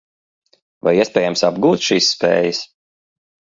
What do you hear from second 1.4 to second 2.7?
apgūt šīs spējas?